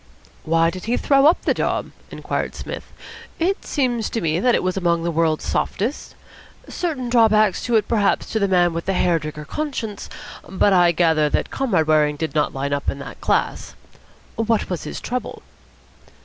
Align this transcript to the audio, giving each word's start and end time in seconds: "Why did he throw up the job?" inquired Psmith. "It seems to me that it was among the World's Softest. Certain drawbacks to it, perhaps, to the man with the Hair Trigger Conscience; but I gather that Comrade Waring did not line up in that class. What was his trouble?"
"Why 0.45 0.71
did 0.71 0.85
he 0.85 0.97
throw 0.97 1.27
up 1.27 1.43
the 1.43 1.53
job?" 1.53 1.91
inquired 2.09 2.55
Psmith. 2.55 2.91
"It 3.37 3.63
seems 3.63 4.09
to 4.09 4.19
me 4.19 4.39
that 4.39 4.55
it 4.55 4.63
was 4.63 4.75
among 4.75 5.03
the 5.03 5.11
World's 5.11 5.45
Softest. 5.45 6.15
Certain 6.67 7.07
drawbacks 7.07 7.63
to 7.65 7.75
it, 7.75 7.87
perhaps, 7.87 8.27
to 8.31 8.39
the 8.39 8.47
man 8.47 8.73
with 8.73 8.87
the 8.87 8.93
Hair 8.93 9.19
Trigger 9.19 9.45
Conscience; 9.45 10.09
but 10.49 10.73
I 10.73 10.91
gather 10.91 11.29
that 11.29 11.51
Comrade 11.51 11.85
Waring 11.85 12.15
did 12.15 12.33
not 12.33 12.51
line 12.51 12.73
up 12.73 12.89
in 12.89 12.97
that 12.97 13.21
class. 13.21 13.75
What 14.37 14.71
was 14.71 14.85
his 14.85 14.99
trouble?" 14.99 15.43